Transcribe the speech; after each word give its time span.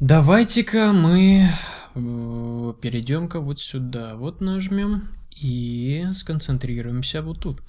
Давайте-ка 0.00 0.92
мы 0.92 1.48
э, 1.94 2.72
перейдем-ка 2.82 3.38
вот 3.38 3.60
сюда. 3.60 4.16
Вот 4.16 4.40
нажмем 4.40 5.08
и 5.30 6.06
сконцентрируемся 6.12 7.22
вот 7.22 7.40
тут. 7.40 7.62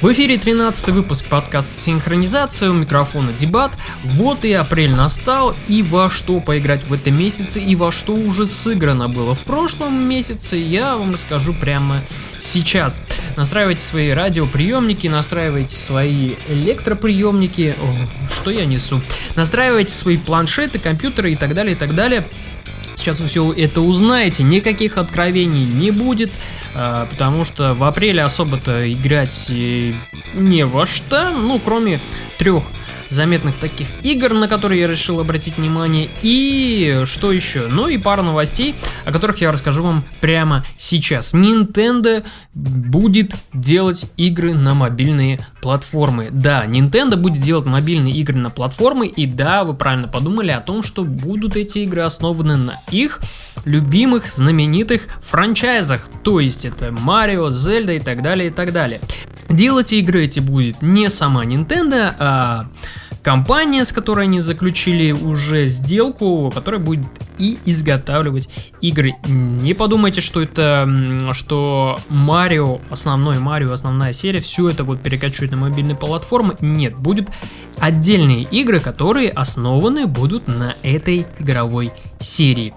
В 0.00 0.12
эфире 0.12 0.38
13 0.38 0.90
выпуск 0.90 1.26
подкаста 1.26 1.74
«Синхронизация», 1.74 2.70
у 2.70 2.72
микрофона 2.72 3.32
Дебат. 3.32 3.76
Вот 4.04 4.44
и 4.44 4.52
апрель 4.52 4.94
настал, 4.94 5.56
и 5.66 5.82
во 5.82 6.08
что 6.08 6.38
поиграть 6.38 6.84
в 6.84 6.92
этом 6.92 7.18
месяце, 7.18 7.60
и 7.60 7.74
во 7.74 7.90
что 7.90 8.14
уже 8.14 8.46
сыграно 8.46 9.08
было 9.08 9.34
в 9.34 9.42
прошлом 9.42 10.08
месяце, 10.08 10.56
я 10.56 10.96
вам 10.96 11.14
расскажу 11.14 11.52
прямо 11.52 11.96
сейчас. 12.38 13.02
Настраивайте 13.36 13.82
свои 13.82 14.10
радиоприемники, 14.10 15.08
настраивайте 15.08 15.74
свои 15.74 16.36
электроприемники, 16.48 17.74
О, 17.80 18.32
что 18.32 18.52
я 18.52 18.66
несу, 18.66 19.02
настраивайте 19.34 19.92
свои 19.92 20.16
планшеты, 20.16 20.78
компьютеры 20.78 21.32
и 21.32 21.36
так 21.36 21.54
далее, 21.54 21.74
и 21.74 21.76
так 21.76 21.96
далее. 21.96 22.24
Сейчас 22.98 23.20
вы 23.20 23.28
все 23.28 23.52
это 23.52 23.80
узнаете, 23.80 24.42
никаких 24.42 24.98
откровений 24.98 25.64
не 25.64 25.92
будет. 25.92 26.32
А, 26.74 27.06
потому 27.06 27.44
что 27.44 27.72
в 27.74 27.84
апреле 27.84 28.24
особо-то 28.24 28.92
играть 28.92 29.50
э, 29.50 29.92
не 30.34 30.66
во 30.66 30.84
что, 30.84 31.30
ну, 31.30 31.60
кроме 31.60 32.00
трех 32.38 32.64
заметных 33.08 33.56
таких 33.56 33.88
игр, 34.02 34.34
на 34.34 34.48
которые 34.48 34.80
я 34.82 34.86
решил 34.86 35.20
обратить 35.20 35.56
внимание. 35.56 36.08
И 36.22 37.02
что 37.04 37.32
еще? 37.32 37.66
Ну 37.68 37.88
и 37.88 37.98
пара 37.98 38.22
новостей, 38.22 38.74
о 39.04 39.12
которых 39.12 39.40
я 39.40 39.52
расскажу 39.52 39.82
вам 39.82 40.04
прямо 40.20 40.64
сейчас. 40.76 41.34
Nintendo 41.34 42.24
будет 42.54 43.34
делать 43.52 44.06
игры 44.16 44.54
на 44.54 44.74
мобильные 44.74 45.38
платформы. 45.62 46.28
Да, 46.30 46.64
Nintendo 46.66 47.16
будет 47.16 47.42
делать 47.42 47.66
мобильные 47.66 48.14
игры 48.14 48.36
на 48.36 48.50
платформы. 48.50 49.06
И 49.06 49.26
да, 49.26 49.64
вы 49.64 49.74
правильно 49.74 50.08
подумали 50.08 50.50
о 50.50 50.60
том, 50.60 50.82
что 50.82 51.04
будут 51.04 51.56
эти 51.56 51.80
игры 51.80 52.02
основаны 52.02 52.56
на 52.56 52.74
их 52.90 53.20
любимых 53.64 54.30
знаменитых 54.30 55.08
франчайзах. 55.22 56.08
То 56.22 56.40
есть 56.40 56.64
это 56.64 56.92
Марио, 56.92 57.50
Зельда 57.50 57.94
и 57.94 58.00
так 58.00 58.22
далее, 58.22 58.48
и 58.48 58.50
так 58.50 58.72
далее. 58.72 59.00
Делать 59.48 59.92
игры 59.92 60.24
эти 60.24 60.40
будет 60.40 60.82
не 60.82 61.08
сама 61.08 61.44
Nintendo, 61.44 62.14
а 62.18 62.68
компания, 63.28 63.84
с 63.84 63.92
которой 63.92 64.24
они 64.24 64.40
заключили 64.40 65.12
уже 65.12 65.66
сделку, 65.66 66.50
которая 66.54 66.80
будет 66.80 67.04
и 67.36 67.58
изготавливать 67.66 68.48
игры. 68.80 69.16
Не 69.26 69.74
подумайте, 69.74 70.22
что 70.22 70.40
это, 70.40 70.88
что 71.32 71.98
Марио, 72.08 72.78
основной 72.90 73.38
Марио, 73.38 73.70
основная 73.70 74.14
серия, 74.14 74.40
все 74.40 74.70
это 74.70 74.82
вот 74.82 75.02
перекачивать 75.02 75.50
на 75.50 75.58
мобильные 75.58 75.94
платформы. 75.94 76.56
Нет, 76.62 76.96
будет 76.96 77.28
отдельные 77.78 78.44
игры, 78.44 78.80
которые 78.80 79.28
основаны 79.28 80.06
будут 80.06 80.48
на 80.48 80.74
этой 80.82 81.26
игровой 81.38 81.92
серии. 82.18 82.72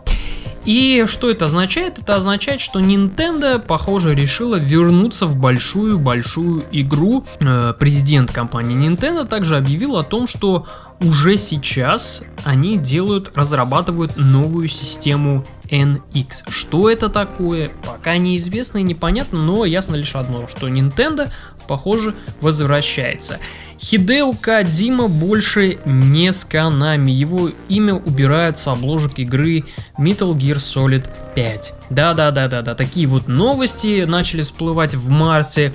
И 0.66 1.06
что 1.08 1.30
это 1.30 1.46
означает? 1.46 2.00
Это 2.00 2.16
означает, 2.16 2.62
что 2.62 2.80
Nintendo, 2.80 3.60
похоже, 3.60 4.14
решила 4.14 4.56
вернуться 4.56 5.26
в 5.26 5.36
большую-большую 5.38 6.64
игру. 6.72 7.26
Э, 7.40 7.74
президент 7.78 8.32
компании 8.32 8.78
Nintendo 8.78 9.26
также 9.26 9.58
объявил 9.58 9.98
о 9.98 10.04
том, 10.04 10.28
что 10.28 10.66
уже 11.00 11.36
сейчас 11.36 12.24
они 12.44 12.78
делают, 12.78 13.32
разрабатывают 13.36 14.18
новую 14.18 14.68
систему 14.68 15.44
NX. 15.70 16.44
Что 16.50 16.90
это 16.90 17.10
такое, 17.10 17.72
пока 17.84 18.18
неизвестно 18.18 18.80
и 18.80 18.84
непонятно, 18.84 19.42
но 19.42 19.66
ясно 19.66 19.96
лишь 19.96 20.16
одно, 20.16 20.48
что 20.48 20.68
Nintendo, 20.68 21.32
похоже, 21.68 22.14
возвращается. 22.40 23.40
Хидео 23.80 24.34
Кадзима 24.34 25.08
больше 25.08 25.78
не 25.86 26.32
с 26.32 26.48
Konami, 26.50 27.10
его 27.10 27.50
имя 27.68 27.96
убирают 27.96 28.58
с 28.58 28.68
обложек 28.68 29.20
игры 29.20 29.64
Metal 29.98 30.36
Gear 30.36 30.58
Solid 30.58 31.10
5. 31.34 31.74
Да-да-да-да-да, 31.90 32.76
такие 32.76 33.08
вот 33.08 33.28
новости 33.28 34.04
начали 34.06 34.44
всплывать 34.44 34.96
в 34.96 35.10
марте. 35.10 35.74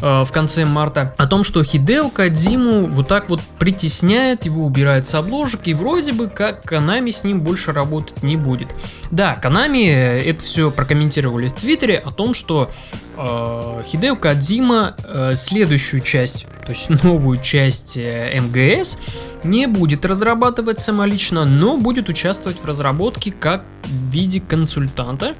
Э, 0.00 0.24
в 0.24 0.32
конце 0.32 0.64
марта 0.64 1.14
о 1.16 1.26
том, 1.26 1.44
что 1.44 1.62
Хидео 1.62 2.08
Кадзиму 2.08 2.88
вот 2.88 3.08
так 3.08 3.30
вот 3.30 3.40
притесняет, 3.58 4.44
его 4.44 4.64
убирает 4.64 5.08
с 5.08 5.14
обложек, 5.14 5.66
и 5.66 5.74
вроде 5.74 6.12
бы 6.12 6.28
как 6.28 6.62
Канами 6.62 7.10
с 7.10 7.24
ним 7.24 7.40
больше 7.40 7.72
работать 7.72 8.22
не 8.22 8.36
будет. 8.36 8.74
Да, 9.10 9.34
Канами 9.36 9.86
это 9.86 10.42
все 10.42 10.70
прокомментировали 10.70 11.48
в 11.48 11.52
Твиттере 11.52 11.98
о 11.98 12.10
том, 12.10 12.34
что 12.34 12.70
э, 13.16 13.82
Хидео 13.86 14.16
Кадзима 14.16 14.96
э, 15.04 15.34
следующую 15.36 16.00
часть, 16.00 16.46
то 16.64 16.72
есть 16.72 16.90
новую 17.04 17.38
часть 17.38 17.96
э, 17.96 18.40
МГС, 18.40 18.98
не 19.44 19.66
будет 19.66 20.04
разрабатывать 20.04 20.80
самолично, 20.80 21.44
но 21.44 21.76
будет 21.76 22.08
участвовать 22.08 22.58
в 22.58 22.64
разработке 22.64 23.30
как 23.30 23.62
в 23.84 24.10
виде 24.10 24.40
консультанта. 24.40 25.34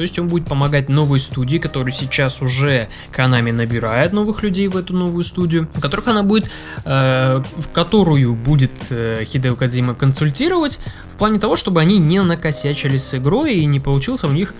То 0.00 0.02
есть 0.02 0.18
он 0.18 0.28
будет 0.28 0.46
помогать 0.46 0.88
новой 0.88 1.18
студии, 1.18 1.58
которую 1.58 1.92
сейчас 1.92 2.40
уже 2.40 2.88
Konami 3.14 3.52
набирает 3.52 4.14
новых 4.14 4.42
людей 4.42 4.66
в 4.66 4.78
эту 4.78 4.94
новую 4.94 5.22
студию, 5.24 5.68
в 5.74 5.78
которых 5.78 6.08
она 6.08 6.22
будет, 6.22 6.50
э, 6.86 7.42
в 7.58 7.68
которую 7.68 8.32
будет 8.32 8.72
э, 8.88 9.22
Хидео 9.26 9.56
Кадзима 9.56 9.94
консультировать 9.94 10.80
в 11.12 11.18
плане 11.18 11.38
того, 11.38 11.54
чтобы 11.54 11.82
они 11.82 11.98
не 11.98 12.22
накосячили 12.22 12.96
с 12.96 13.14
игрой 13.14 13.56
и 13.56 13.66
не 13.66 13.78
получился 13.78 14.26
у 14.26 14.32
них 14.32 14.54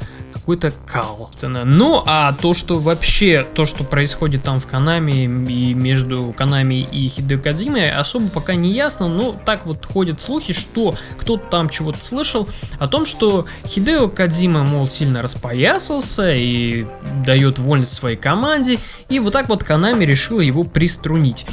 какой-то 0.56 0.72
кал. 0.86 1.30
Ну, 1.42 2.02
а 2.06 2.32
то, 2.32 2.54
что 2.54 2.80
вообще, 2.80 3.46
то, 3.54 3.66
что 3.66 3.84
происходит 3.84 4.42
там 4.42 4.58
в 4.58 4.66
Канаме 4.66 5.24
и 5.24 5.74
между 5.74 6.34
Канами 6.36 6.80
и 6.80 7.08
Хидео 7.08 7.38
Кадзимой, 7.38 7.92
особо 7.92 8.28
пока 8.28 8.54
не 8.54 8.72
ясно, 8.72 9.08
но 9.08 9.32
так 9.32 9.66
вот 9.66 9.86
ходят 9.86 10.20
слухи, 10.20 10.52
что 10.52 10.94
кто-то 11.18 11.44
там 11.50 11.68
чего-то 11.68 12.04
слышал 12.04 12.48
о 12.80 12.88
том, 12.88 13.06
что 13.06 13.46
Хидео 13.64 14.08
Кадзима, 14.08 14.64
мол, 14.64 14.88
сильно 14.88 15.22
распоясался 15.22 16.34
и 16.34 16.86
дает 17.24 17.60
вольность 17.60 17.92
своей 17.92 18.16
команде, 18.16 18.78
и 19.08 19.20
вот 19.20 19.32
так 19.32 19.48
вот 19.48 19.62
Канами 19.62 20.04
решила 20.04 20.40
его 20.40 20.64
приструнить. 20.64 21.46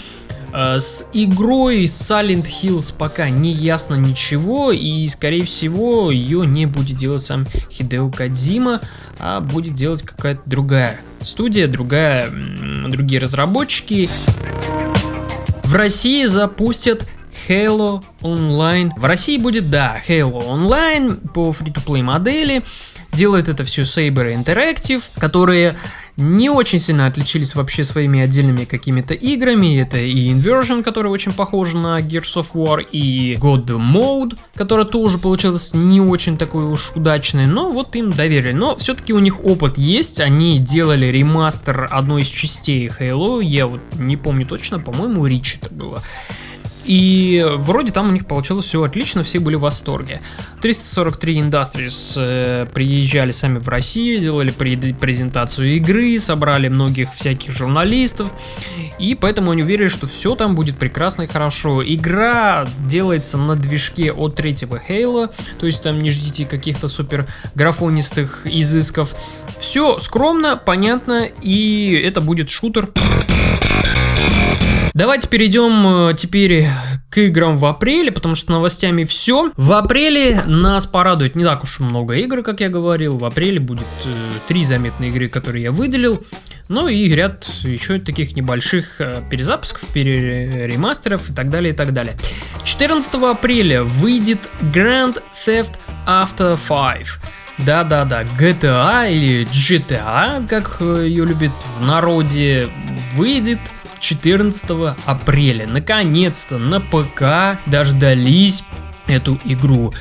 Э, 0.57 0.79
с 0.79 1.06
игрой 1.13 1.84
Silent 1.84 2.45
Hills 2.45 2.91
пока 2.97 3.29
не 3.29 3.51
ясно 3.51 3.94
ничего, 3.94 4.72
и 4.72 5.06
скорее 5.06 5.45
всего 5.45 6.09
ее 6.09 6.47
не 6.47 6.66
будет 6.66 6.97
делать 6.97 7.22
сам 7.22 7.45
Хидео 7.69 8.09
Кадзима, 8.09 8.81
а 9.19 9.40
будет 9.40 9.75
делать 9.75 10.01
какая-то 10.01 10.41
другая 10.47 11.00
студия, 11.22 11.68
другая, 11.68 12.31
другие 12.88 13.22
разработчики. 13.22 14.09
В 15.62 15.75
России 15.75 16.25
запустят 16.25 17.07
Halo 17.47 18.03
Online. 18.22 18.89
В 18.97 19.06
России 19.06 19.38
будет, 19.38 19.69
да, 19.69 19.97
Halo 20.07 20.47
Online 20.47 21.18
по 21.34 21.50
free-to-play 21.50 22.01
модели. 22.01 22.63
Делает 23.17 23.50
это 23.50 23.63
все 23.63 23.81
Saber 23.81 24.31
Interactive, 24.31 25.01
которые 25.17 25.75
не 26.17 26.51
очень 26.51 26.78
сильно 26.78 27.07
отличились 27.07 27.55
вообще 27.55 27.83
своими 27.83 28.19
отдельными 28.19 28.66
какими-то 28.66 29.16
играми. 29.16 29.81
Это 29.81 29.97
и 29.97 30.31
Inversion, 30.31 30.83
который 30.83 31.07
очень 31.11 31.33
похож 31.33 31.73
на 31.73 32.00
Gears 32.00 32.35
of 32.35 32.47
War, 32.53 32.83
и 32.83 33.33
God 33.38 33.66
Mode, 33.66 34.38
который 34.53 34.85
тоже 34.85 35.17
получилось 35.17 35.72
не 35.73 36.00
очень 36.00 36.38
такой 36.38 36.66
уж 36.66 36.91
удачный, 36.94 37.47
но 37.47 37.72
вот 37.72 37.95
им 37.95 38.11
доверили. 38.11 38.53
Но 38.53 38.75
все-таки 38.75 39.13
у 39.13 39.19
них 39.19 39.44
опыт 39.44 39.79
есть, 39.79 40.22
они 40.22 40.59
делали 40.59 41.07
ремастер 41.07 41.88
одной 41.89 42.22
из 42.22 42.27
частей 42.27 42.88
Halo, 42.88 43.44
я 43.44 43.66
вот 43.66 43.81
не 43.95 44.16
помню 44.16 44.45
точно, 44.45 44.77
по-моему, 44.79 45.25
Рич 45.25 45.57
это 45.59 45.73
было. 45.73 46.03
И 46.88 47.46
вроде 47.58 47.92
там 47.92 48.08
у 48.08 48.12
них 48.12 48.25
получилось 48.25 48.66
все 48.66 48.81
отлично, 48.81 49.24
все 49.24 49.40
были 49.40 49.56
в 49.56 49.59
восторге. 49.59 50.22
343 50.62 51.42
Industries 51.42 52.14
э, 52.18 52.66
приезжали 52.74 53.31
сами 53.31 53.59
в 53.59 53.68
Россию, 53.68 54.22
делали 54.22 54.52
презентацию 54.52 55.75
игры, 55.75 56.18
собрали 56.19 56.69
многих 56.69 57.13
всяких 57.13 57.51
журналистов. 57.51 58.34
И 59.00 59.16
поэтому 59.16 59.51
они 59.51 59.63
уверены, 59.63 59.89
что 59.89 60.07
все 60.07 60.36
там 60.36 60.56
будет 60.56 60.80
прекрасно 60.80 61.24
и 61.24 61.28
хорошо. 61.28 61.84
Игра 61.86 62.66
делается 62.88 63.38
на 63.38 63.56
движке 63.56 64.13
от 64.13 64.36
третьего 64.36 64.81
Halo, 64.90 65.30
то 65.60 65.66
есть 65.66 65.83
там 65.83 66.00
не 66.00 66.10
ждите 66.10 66.45
каких-то 66.45 66.88
супер 66.88 67.28
графонистых 67.54 68.45
изысков. 68.45 69.13
Все 69.60 70.00
скромно, 70.00 70.56
понятно, 70.56 71.25
и 71.42 72.01
это 72.01 72.22
будет 72.22 72.50
шутер. 72.50 72.90
Давайте 74.97 75.27
перейдем 75.27 76.09
э, 76.09 76.15
теперь 76.15 76.65
к 77.11 77.19
играм 77.19 77.55
в 77.55 77.65
апреле, 77.67 78.11
потому 78.11 78.33
что 78.33 78.53
новостями 78.53 79.03
все. 79.03 79.51
В 79.55 79.73
апреле 79.73 80.41
нас 80.47 80.88
порадует 80.88 81.35
не 81.35 81.44
так 81.44 81.61
уж 81.61 81.81
много 81.81 82.15
игр, 82.15 82.41
как 82.41 82.61
я 82.61 82.69
говорил. 82.69 83.15
В 83.15 83.23
апреле 83.23 83.59
будет 83.59 83.85
э, 84.05 84.09
три 84.47 84.63
заметные 84.63 85.11
игры, 85.11 85.29
которые 85.29 85.65
я 85.65 85.71
выделил. 85.71 86.25
Ну 86.67 86.88
и 86.88 87.07
ряд 87.09 87.47
еще 87.61 87.99
таких 87.99 88.35
небольших 88.35 88.99
э, 88.99 89.21
перезапусков, 89.29 89.88
переремастеров 89.89 91.29
и 91.29 91.33
так 91.35 91.51
далее, 91.51 91.75
и 91.75 91.77
так 91.77 91.94
далее. 91.94 92.17
14 92.63 93.13
апреля 93.21 93.83
выйдет 93.83 94.49
Grand 94.73 95.21
Theft 95.45 95.75
Auto 96.07 96.57
5. 96.57 97.07
Да-да-да, 97.59 98.23
GTA 98.23 99.11
или 99.11 99.45
GTA, 99.45 100.47
как 100.47 100.81
ее 100.81 101.25
любят 101.25 101.51
в 101.79 101.85
народе, 101.85 102.69
выйдет 103.13 103.59
14 103.99 104.95
апреля. 105.05 105.67
Наконец-то 105.67 106.57
на 106.57 106.79
ПК 106.79 107.59
дождались 107.65 108.63
эту 109.07 109.39
игру. 109.45 109.94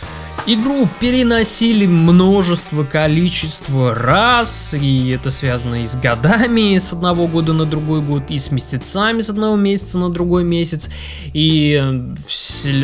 Игру 0.48 0.88
переносили 1.00 1.86
множество 1.86 2.84
количество 2.84 3.96
раз, 3.96 4.74
и 4.74 5.08
это 5.08 5.28
связано 5.28 5.82
и 5.82 5.86
с 5.86 5.96
годами, 5.96 6.78
с 6.78 6.92
одного 6.92 7.26
года 7.26 7.52
на 7.52 7.64
другой 7.64 8.00
год, 8.00 8.30
и 8.30 8.38
с 8.38 8.52
месяцами 8.52 9.22
с 9.22 9.30
одного 9.30 9.56
месяца 9.56 9.98
на 9.98 10.08
другой 10.08 10.44
месяц. 10.44 10.88
И 11.32 11.82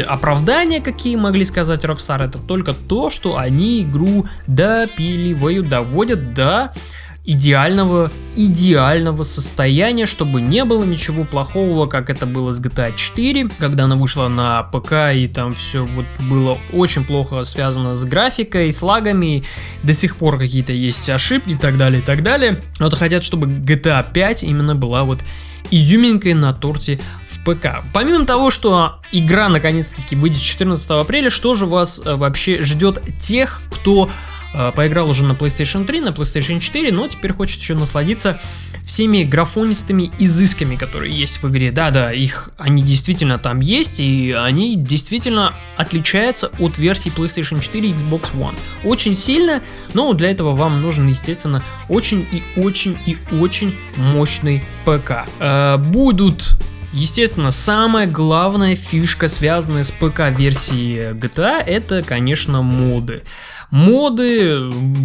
оправдания, 0.08 0.80
какие 0.80 1.14
могли 1.14 1.44
сказать 1.44 1.84
Rockstar, 1.84 2.24
это 2.24 2.38
только 2.38 2.74
то, 2.74 3.10
что 3.10 3.36
они 3.36 3.82
игру 3.82 4.26
допиливают, 4.48 5.68
доводят 5.68 6.34
до 6.34 6.74
идеального, 7.24 8.10
идеального 8.34 9.22
состояния, 9.22 10.06
чтобы 10.06 10.40
не 10.40 10.64
было 10.64 10.84
ничего 10.84 11.24
плохого, 11.24 11.86
как 11.86 12.10
это 12.10 12.26
было 12.26 12.52
с 12.52 12.60
GTA 12.60 12.94
4, 12.96 13.48
когда 13.58 13.84
она 13.84 13.96
вышла 13.96 14.28
на 14.28 14.64
ПК 14.64 15.14
и 15.14 15.28
там 15.28 15.54
все 15.54 15.84
вот 15.84 16.06
было 16.28 16.58
очень 16.72 17.04
плохо 17.04 17.44
связано 17.44 17.94
с 17.94 18.04
графикой, 18.04 18.72
с 18.72 18.82
лагами, 18.82 19.44
до 19.82 19.92
сих 19.92 20.16
пор 20.16 20.38
какие-то 20.38 20.72
есть 20.72 21.08
ошибки 21.10 21.52
и 21.52 21.56
так 21.56 21.76
далее, 21.76 22.02
и 22.02 22.04
так 22.04 22.22
далее. 22.22 22.60
Вот 22.80 22.94
хотят, 22.94 23.22
чтобы 23.22 23.46
GTA 23.46 24.04
5 24.12 24.42
именно 24.42 24.74
была 24.74 25.04
вот 25.04 25.20
изюминкой 25.70 26.34
на 26.34 26.52
торте 26.52 27.00
в 27.28 27.44
ПК. 27.44 27.84
Помимо 27.94 28.26
того, 28.26 28.50
что 28.50 29.00
игра 29.12 29.48
наконец-таки 29.48 30.16
выйдет 30.16 30.40
14 30.40 30.90
апреля, 30.90 31.30
что 31.30 31.54
же 31.54 31.66
вас 31.66 32.00
э, 32.04 32.14
вообще 32.14 32.62
ждет 32.62 33.00
тех, 33.18 33.62
кто 33.70 34.10
поиграл 34.52 35.08
уже 35.10 35.24
на 35.24 35.32
PlayStation 35.32 35.84
3, 35.84 36.00
на 36.00 36.08
PlayStation 36.08 36.60
4, 36.60 36.92
но 36.92 37.06
теперь 37.08 37.32
хочет 37.32 37.60
еще 37.60 37.74
насладиться 37.74 38.40
всеми 38.84 39.22
графонистыми 39.22 40.10
изысками, 40.18 40.76
которые 40.76 41.16
есть 41.16 41.42
в 41.42 41.48
игре. 41.48 41.70
Да-да, 41.70 42.12
их 42.12 42.50
они 42.58 42.82
действительно 42.82 43.38
там 43.38 43.60
есть, 43.60 44.00
и 44.00 44.32
они 44.32 44.76
действительно 44.76 45.54
отличаются 45.76 46.50
от 46.58 46.78
версии 46.78 47.12
PlayStation 47.12 47.60
4 47.60 47.88
и 47.88 47.92
Xbox 47.92 48.32
One. 48.34 48.56
Очень 48.84 49.14
сильно, 49.14 49.62
но 49.94 50.12
для 50.12 50.30
этого 50.30 50.54
вам 50.54 50.82
нужен, 50.82 51.08
естественно, 51.08 51.62
очень 51.88 52.26
и 52.32 52.42
очень 52.60 52.96
и 53.06 53.16
очень 53.32 53.74
мощный 53.96 54.62
ПК. 54.84 55.26
Э, 55.38 55.76
будут 55.76 56.56
Естественно, 56.92 57.50
самая 57.50 58.06
главная 58.06 58.76
фишка, 58.76 59.26
связанная 59.26 59.82
с 59.82 59.90
ПК-версией 59.90 61.12
GTA, 61.12 61.62
это, 61.64 62.02
конечно, 62.02 62.60
моды. 62.60 63.22
Моды, 63.70 64.60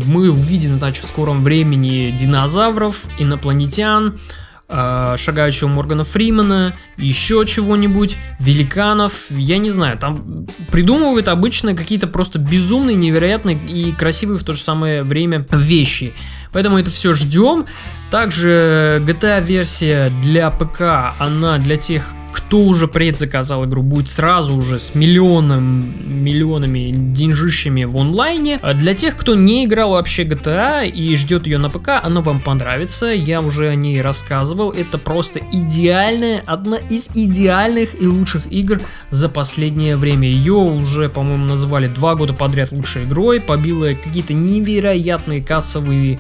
мы 0.06 0.30
увидим, 0.30 0.80
значит, 0.80 1.06
в 1.06 1.08
скором 1.08 1.42
времени 1.42 2.12
динозавров, 2.12 3.06
инопланетян, 3.18 4.20
э, 4.68 5.16
шагающего 5.18 5.70
Моргана 5.70 6.04
Фримена, 6.04 6.76
еще 6.98 7.46
чего-нибудь, 7.48 8.18
великанов, 8.42 9.14
я 9.30 9.58
не 9.58 9.70
знаю, 9.70 9.98
там 9.98 10.46
придумывают 10.70 11.30
обычно 11.30 11.74
какие-то 11.74 12.08
просто 12.08 12.38
безумные, 12.38 12.98
невероятные 12.98 13.58
и 13.58 13.94
красивые 13.94 14.40
в 14.40 14.44
то 14.44 14.52
же 14.52 14.60
самое 14.60 15.04
время 15.04 15.46
вещи. 15.52 16.14
Поэтому 16.52 16.78
это 16.78 16.90
все 16.90 17.14
ждем. 17.14 17.66
Также 18.10 19.04
GTA 19.06 19.44
версия 19.44 20.10
для 20.22 20.50
ПК, 20.50 21.14
она 21.20 21.58
для 21.58 21.76
тех, 21.76 22.14
кто 22.32 22.60
уже 22.60 22.88
предзаказал 22.88 23.66
игру, 23.66 23.82
будет 23.82 24.08
сразу 24.08 24.56
уже 24.56 24.80
с 24.80 24.96
миллионом, 24.96 26.24
миллионами 26.24 26.92
деньжищами 26.94 27.84
в 27.84 27.98
онлайне. 27.98 28.60
А 28.62 28.74
для 28.74 28.94
тех, 28.94 29.18
кто 29.18 29.36
не 29.36 29.66
играл 29.66 29.92
вообще 29.92 30.24
GTA 30.24 30.88
и 30.88 31.16
ждет 31.16 31.48
ее 31.48 31.58
на 31.58 31.70
ПК, 31.70 32.00
она 32.02 32.22
вам 32.22 32.40
понравится. 32.40 33.08
Я 33.08 33.42
уже 33.42 33.68
о 33.68 33.76
ней 33.76 34.02
рассказывал. 34.02 34.72
Это 34.72 34.98
просто 34.98 35.42
идеальная, 35.52 36.42
одна 36.46 36.78
из 36.78 37.10
идеальных 37.14 38.02
и 38.02 38.08
лучших 38.08 38.50
игр 38.50 38.80
за 39.10 39.28
последнее 39.28 39.98
время. 39.98 40.30
Ее 40.30 40.54
уже, 40.54 41.10
по-моему, 41.10 41.46
называли 41.46 41.88
два 41.88 42.16
года 42.16 42.32
подряд 42.34 42.72
лучшей 42.72 43.04
игрой. 43.04 43.42
Побила 43.42 43.88
какие-то 43.90 44.34
невероятные 44.34 45.44
кассовые 45.44 46.20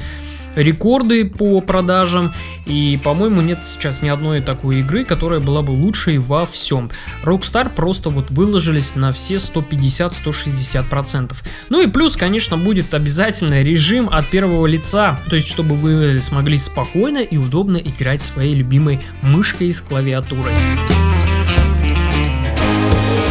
рекорды 0.58 1.26
по 1.26 1.62
продажам, 1.62 2.34
и, 2.66 3.00
по-моему, 3.04 3.42
нет 3.42 3.60
сейчас 3.64 4.02
ни 4.02 4.10
одной 4.10 4.42
такой 4.42 4.80
игры, 4.80 5.06
которая 5.06 5.40
была 5.40 5.62
бы 5.62 5.72
лучшей 5.72 6.18
во 6.18 6.46
всем. 6.46 6.90
Rockstar 7.24 7.74
просто 7.74 8.10
вот 8.10 8.32
выложились 8.32 8.96
на 8.96 9.12
все 9.12 9.36
150-160%. 9.36 11.34
Ну 11.70 11.82
и 11.82 11.88
плюс, 11.88 12.18
конечно, 12.18 12.58
будет 12.58 12.94
обязательно 12.94 13.62
режим 13.62 14.10
от 14.10 14.30
первого 14.30 14.66
лица, 14.66 15.20
то 15.30 15.36
есть, 15.36 15.48
чтобы 15.48 15.76
вы 15.76 16.20
смогли 16.20 16.58
спокойно 16.58 17.20
и 17.20 17.38
удобно 17.38 17.78
играть 17.78 18.22
своей 18.22 18.54
любимой 18.54 19.00
мышкой 19.22 19.72
с 19.72 19.82
клавиатурой. 19.82 20.54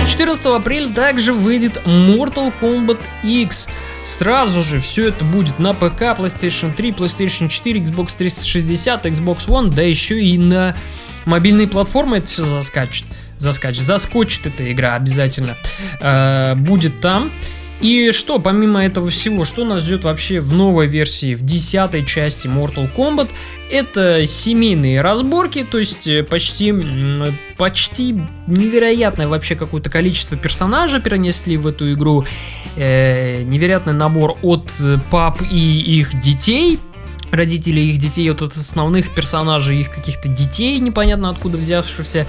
14 0.07 0.47
апреля 0.47 0.89
также 0.95 1.33
выйдет 1.33 1.83
Mortal 1.85 2.53
Kombat 2.61 3.01
X. 3.25 3.69
Сразу 4.03 4.63
же 4.63 4.79
все 4.79 5.09
это 5.09 5.25
будет 5.25 5.59
на 5.59 5.75
ПК, 5.75 6.03
PlayStation 6.17 6.73
3, 6.73 6.91
PlayStation 6.93 7.49
4, 7.49 7.81
Xbox 7.81 8.17
360, 8.17 9.07
Xbox 9.07 9.49
One, 9.49 9.69
да 9.69 9.83
еще 9.83 10.21
и 10.23 10.39
на 10.39 10.77
мобильные 11.25 11.67
платформы 11.67 12.19
это 12.19 12.27
все 12.27 12.45
заскачет. 12.45 13.05
Заскачет, 13.39 13.83
заскочит 13.83 14.47
эта 14.47 14.73
игра 14.73 14.95
обязательно. 14.95 15.57
Э, 16.01 16.55
будет 16.55 17.01
там. 17.01 17.33
И 17.81 18.11
что, 18.13 18.39
помимо 18.39 18.85
этого 18.85 19.11
всего, 19.11 19.45
что 19.45 19.65
нас 19.65 19.83
ждет 19.83 20.05
вообще 20.05 20.41
в 20.41 20.53
новой 20.53 20.87
версии, 20.87 21.35
в 21.35 21.43
десятой 21.43 22.05
части 22.05 22.49
Mortal 22.49 22.91
Kombat? 22.95 23.29
Это 23.71 24.25
семейные 24.27 25.01
разборки, 25.03 25.65
то 25.65 25.79
есть 25.79 26.09
э, 26.09 26.23
почти, 26.23 26.73
почти 27.59 28.19
невероятное 28.47 29.29
вообще 29.29 29.57
какое-то 29.57 29.91
количество 29.91 30.39
персонажей 30.39 31.01
перенесли 31.01 31.57
в 31.57 31.67
эту 31.67 31.93
игру. 31.93 32.25
Э, 32.77 33.43
невероятный 33.43 33.95
набор 33.95 34.39
от 34.43 34.75
э, 34.81 34.99
пап 35.11 35.43
и 35.43 35.99
их 35.99 36.19
детей, 36.21 36.79
родителей 37.31 37.91
их 37.91 37.99
детей, 37.99 38.31
от 38.31 38.43
основных 38.43 39.15
персонажей 39.15 39.79
их 39.81 39.91
каких-то 39.91 40.29
детей, 40.29 40.79
непонятно 40.79 41.31
откуда 41.31 41.59
взявшихся, 41.59 42.27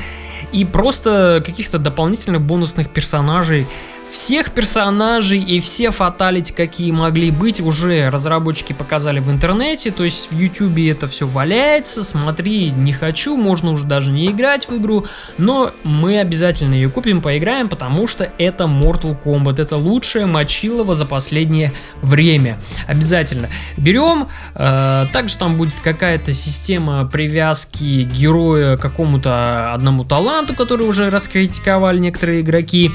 и 0.51 0.65
просто 0.65 1.41
каких-то 1.45 1.77
дополнительных 1.77 2.41
бонусных 2.41 2.89
персонажей. 2.89 3.67
Всех 4.09 4.51
персонажей 4.51 5.39
и 5.39 5.59
все 5.59 5.91
фаталити, 5.91 6.53
какие 6.53 6.91
могли 6.91 7.29
быть, 7.29 7.59
уже 7.59 8.09
разработчики 8.09 8.71
показали 8.71 9.19
в 9.19 9.29
интернете, 9.29 9.91
то 9.91 10.05
есть 10.05 10.31
в 10.31 10.39
ютубе 10.39 10.91
это 10.91 11.07
все 11.07 11.27
валяется, 11.27 12.03
смотри, 12.03 12.71
не 12.71 12.93
хочу, 12.93 13.35
можно 13.35 13.71
уже 13.71 13.85
даже 13.85 14.11
не 14.11 14.27
играть 14.27 14.69
в 14.69 14.77
игру, 14.77 15.05
но 15.37 15.73
мы 15.83 16.19
обязательно 16.19 16.73
ее 16.73 16.89
купим, 16.89 17.21
поиграем, 17.21 17.67
потому 17.67 18.07
что 18.07 18.31
это 18.37 18.63
Mortal 18.63 19.21
Kombat, 19.21 19.61
это 19.61 19.75
лучшее 19.75 20.25
мочилово 20.25 20.95
за 20.95 21.05
последнее 21.05 21.73
время. 22.01 22.57
Обязательно. 22.87 23.49
Берем, 23.75 24.27
э, 24.55 24.86
также 25.13 25.37
там 25.37 25.57
будет 25.57 25.79
какая-то 25.79 26.33
система 26.33 27.05
привязки 27.05 28.03
героя 28.03 28.77
к 28.77 28.81
какому-то 28.81 29.73
одному 29.73 30.03
таланту, 30.03 30.55
который 30.55 30.87
уже 30.87 31.09
раскритиковали 31.09 31.99
некоторые 31.99 32.41
игроки. 32.41 32.91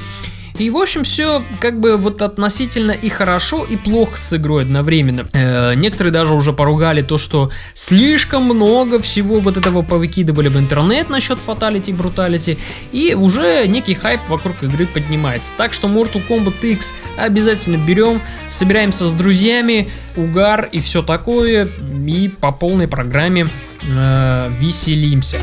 И, 0.59 0.71
в 0.71 0.77
общем, 0.77 1.05
все 1.05 1.43
как 1.61 1.81
бы 1.81 1.97
вот 1.97 2.23
относительно 2.23 2.93
и 2.93 3.09
хорошо, 3.09 3.65
и 3.65 3.77
плохо 3.77 4.19
с 4.19 4.35
игрой 4.35 4.63
одновременно. 4.63 5.27
Э, 5.33 5.75
некоторые 5.75 6.13
даже 6.13 6.35
уже 6.35 6.53
поругали 6.53 7.03
то, 7.03 7.19
что 7.19 7.51
слишком 7.75 8.45
много 8.45 8.99
всего 9.01 9.41
вот 9.41 9.57
этого 9.57 9.83
повыкидывали 9.83 10.49
в 10.49 10.59
интернет 10.59 11.11
насчет 11.11 11.39
фаталити, 11.39 11.93
бруталити, 11.93 12.59
и 12.93 13.15
уже 13.15 13.67
некий 13.67 13.95
хайп 13.95 14.21
вокруг 14.29 14.63
игры 14.63 14.87
поднимается. 14.87 15.53
Так 15.57 15.73
что 15.73 15.89
Mortal 15.89 16.23
Kombat 16.29 16.61
X 16.63 16.95
обязательно 17.17 17.77
берем, 17.77 18.21
собираемся 18.51 19.07
с 19.07 19.13
друзьями, 19.13 19.91
угар 20.17 20.69
и 20.71 20.81
все 20.81 21.03
такое, 21.03 21.69
и 22.07 22.29
по 22.29 22.53
полной 22.53 22.89
программе 22.89 23.47
э, 23.83 24.51
веселимся. 24.59 25.39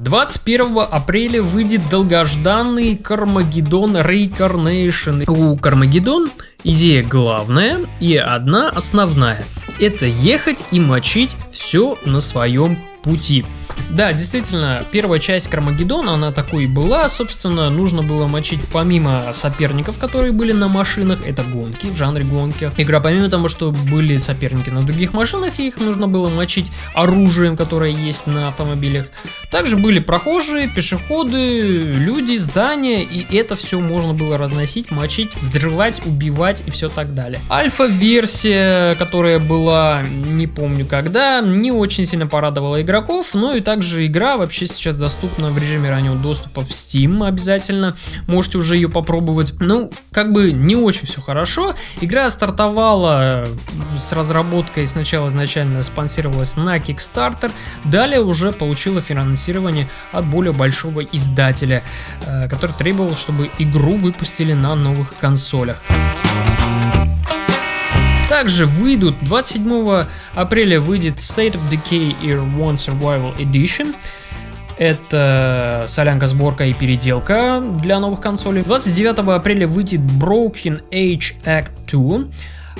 21 0.00 0.78
апреля 0.92 1.42
выйдет 1.42 1.88
долгожданный 1.90 2.96
Кармагеддон 2.96 3.96
Reincarnation. 3.96 5.28
У 5.28 5.56
Кармагеддон 5.56 6.30
идея 6.64 7.04
главная 7.04 7.86
и 8.00 8.16
одна 8.16 8.68
основная. 8.68 9.44
Это 9.78 10.06
ехать 10.06 10.64
и 10.72 10.80
мочить 10.80 11.36
все 11.50 11.98
на 12.04 12.20
своем 12.20 12.78
пути. 13.02 13.44
Да, 13.90 14.12
действительно, 14.12 14.84
первая 14.92 15.18
часть 15.18 15.48
Кармагеддона, 15.48 16.12
она 16.12 16.32
такой 16.32 16.64
и 16.64 16.66
была, 16.66 17.08
собственно, 17.08 17.70
нужно 17.70 18.02
было 18.02 18.26
мочить 18.26 18.60
помимо 18.72 19.32
соперников, 19.32 19.98
которые 19.98 20.32
были 20.32 20.52
на 20.52 20.68
машинах, 20.68 21.20
это 21.24 21.42
гонки, 21.42 21.86
в 21.86 21.96
жанре 21.96 22.24
гонки. 22.24 22.70
Игра 22.76 23.00
помимо 23.00 23.30
того, 23.30 23.48
что 23.48 23.70
были 23.70 24.16
соперники 24.18 24.68
на 24.68 24.82
других 24.82 25.14
машинах, 25.14 25.58
их 25.58 25.78
нужно 25.78 26.06
было 26.06 26.28
мочить 26.28 26.70
оружием, 26.94 27.56
которое 27.56 27.90
есть 27.92 28.26
на 28.26 28.48
автомобилях. 28.48 29.06
Также 29.50 29.76
были 29.76 30.00
прохожие, 30.00 30.68
пешеходы, 30.68 31.60
люди, 31.60 32.36
здания, 32.36 33.02
и 33.02 33.36
это 33.36 33.54
все 33.54 33.80
можно 33.80 34.12
было 34.12 34.36
разносить, 34.36 34.90
мочить, 34.90 35.34
взрывать, 35.36 36.04
убивать 36.04 36.47
развивать 36.48 36.62
и 36.66 36.70
все 36.70 36.88
так 36.88 37.14
далее. 37.14 37.40
Альфа-версия, 37.50 38.94
которая 38.96 39.38
была, 39.38 40.02
не 40.02 40.46
помню 40.46 40.86
когда, 40.86 41.40
не 41.40 41.72
очень 41.72 42.04
сильно 42.04 42.26
порадовала 42.26 42.80
игроков, 42.82 43.34
но 43.34 43.54
и 43.54 43.60
также 43.60 44.06
игра 44.06 44.36
вообще 44.36 44.66
сейчас 44.66 44.96
доступна 44.96 45.50
в 45.50 45.58
режиме 45.58 45.90
раннего 45.90 46.16
доступа 46.16 46.62
в 46.62 46.68
Steam 46.68 47.26
обязательно, 47.26 47.96
можете 48.26 48.58
уже 48.58 48.76
ее 48.76 48.88
попробовать. 48.88 49.54
Ну, 49.60 49.90
как 50.12 50.32
бы 50.32 50.52
не 50.52 50.76
очень 50.76 51.06
все 51.06 51.20
хорошо. 51.20 51.74
Игра 52.00 52.28
стартовала 52.30 53.46
с 53.96 54.12
разработкой 54.12 54.86
сначала 54.86 55.28
изначально 55.28 55.82
спонсировалась 55.82 56.56
на 56.56 56.76
Kickstarter, 56.78 57.50
далее 57.84 58.20
уже 58.20 58.52
получила 58.52 59.00
финансирование 59.00 59.88
от 60.12 60.26
более 60.26 60.52
большого 60.52 61.00
издателя, 61.00 61.82
э, 62.26 62.48
который 62.48 62.72
требовал, 62.72 63.16
чтобы 63.16 63.50
игру 63.58 63.96
выпустили 63.96 64.52
на 64.52 64.74
новых 64.74 65.14
консолях. 65.18 65.82
Также 68.28 68.66
выйдут 68.66 69.16
27 69.22 70.04
апреля 70.34 70.80
выйдет 70.80 71.16
State 71.16 71.54
of 71.54 71.62
Decay 71.70 72.14
Year 72.20 72.44
One 72.56 72.74
Survival 72.74 73.34
Edition. 73.38 73.94
Это 74.76 75.86
солянка, 75.88 76.26
сборка 76.26 76.66
и 76.66 76.72
переделка 76.72 77.60
для 77.82 77.98
новых 77.98 78.20
консолей. 78.20 78.62
29 78.62 79.18
апреля 79.34 79.66
выйдет 79.66 80.00
Broken 80.00 80.82
Age 80.90 81.34
Act 81.44 81.70
2. 81.90 82.24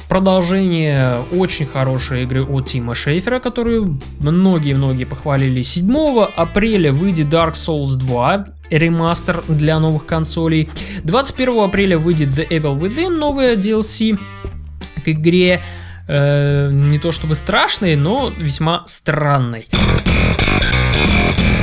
Продолжение 0.08 1.24
очень 1.32 1.66
хорошей 1.66 2.22
игры 2.22 2.44
от 2.44 2.66
Тима 2.66 2.94
Шейфера, 2.94 3.40
которую 3.40 3.98
многие-многие 4.20 5.04
похвалили. 5.04 5.62
7 5.62 6.24
апреля 6.36 6.92
выйдет 6.92 7.26
Dark 7.26 7.52
Souls 7.52 7.96
2, 7.98 8.46
ремастер 8.70 9.42
для 9.48 9.80
новых 9.80 10.06
консолей. 10.06 10.68
21 11.04 11.64
апреля 11.64 11.98
выйдет 11.98 12.28
The 12.28 12.48
Evil 12.48 12.78
Within, 12.78 13.16
новая 13.16 13.56
DLC 13.56 14.18
игре. 15.12 15.60
Э, 16.06 16.70
не 16.72 16.98
то 16.98 17.12
чтобы 17.12 17.34
страшной, 17.34 17.96
но 17.96 18.32
весьма 18.36 18.82
странной 18.86 19.68